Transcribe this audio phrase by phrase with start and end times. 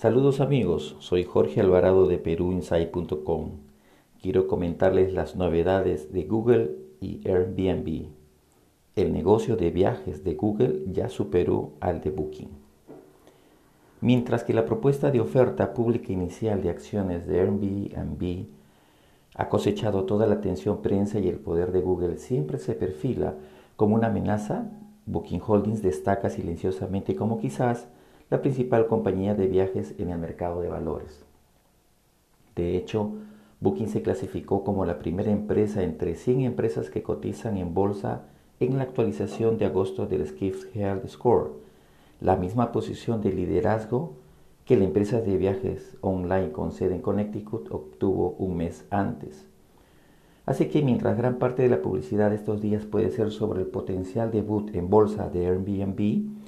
[0.00, 3.50] Saludos amigos, soy Jorge Alvarado de peruinside.com.
[4.22, 6.70] Quiero comentarles las novedades de Google
[7.02, 8.06] y Airbnb.
[8.96, 12.48] El negocio de viajes de Google ya superó al de Booking.
[14.00, 18.46] Mientras que la propuesta de oferta pública inicial de acciones de Airbnb
[19.34, 23.34] ha cosechado toda la atención prensa y el poder de Google siempre se perfila
[23.76, 24.64] como una amenaza,
[25.04, 27.86] Booking Holdings destaca silenciosamente como quizás
[28.30, 31.24] la principal compañía de viajes en el mercado de valores.
[32.54, 33.12] De hecho,
[33.60, 38.22] Booking se clasificó como la primera empresa entre 100 empresas que cotizan en bolsa
[38.60, 41.50] en la actualización de agosto del Skift Health Score,
[42.20, 44.12] la misma posición de liderazgo
[44.64, 49.46] que la empresa de viajes online con sede en Connecticut obtuvo un mes antes.
[50.46, 53.66] Así que mientras gran parte de la publicidad de estos días puede ser sobre el
[53.66, 56.39] potencial debut en bolsa de Airbnb,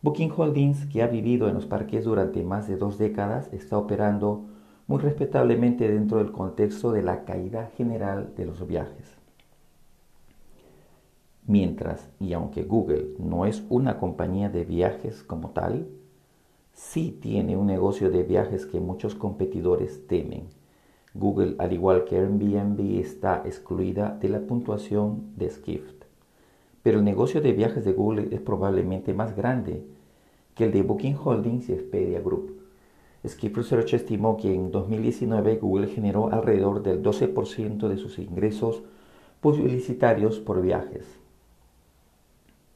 [0.00, 4.44] Booking Holdings, que ha vivido en los parques durante más de dos décadas, está operando
[4.86, 9.16] muy respetablemente dentro del contexto de la caída general de los viajes.
[11.46, 15.88] Mientras, y aunque Google no es una compañía de viajes como tal,
[16.72, 20.44] sí tiene un negocio de viajes que muchos competidores temen.
[21.12, 25.97] Google, al igual que Airbnb, está excluida de la puntuación de Skift
[26.82, 29.82] pero el negocio de viajes de Google es probablemente más grande
[30.54, 32.58] que el de Booking Holdings y Expedia Group.
[33.26, 38.82] Skip Research estimó que en 2019 Google generó alrededor del 12% de sus ingresos
[39.40, 41.04] publicitarios por viajes.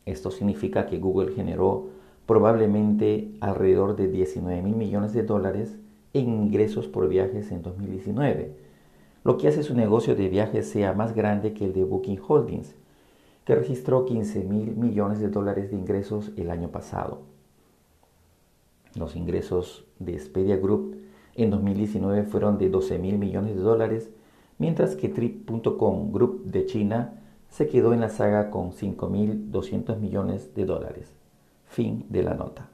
[0.05, 1.89] Esto significa que Google generó
[2.27, 5.77] probablemente alrededor de 19 mil millones de dólares
[6.13, 8.53] en ingresos por viajes en 2019,
[9.25, 12.75] lo que hace su negocio de viajes sea más grande que el de Booking Holdings,
[13.45, 17.23] que registró 15 mil millones de dólares de ingresos el año pasado.
[18.95, 20.97] Los ingresos de Expedia Group
[21.35, 24.11] en 2019 fueron de 12 mil millones de dólares,
[24.59, 30.65] mientras que Trip.com Group de China se quedó en la saga con 5.200 millones de
[30.65, 31.13] dólares.
[31.67, 32.69] Fin de la nota.